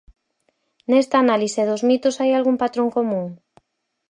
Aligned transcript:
Nesta 0.89 1.15
análise 1.23 1.61
dos 1.69 1.81
mitos, 1.89 2.17
hai 2.17 2.31
algún 2.33 2.57
patrón 2.63 2.89
común? 2.97 3.27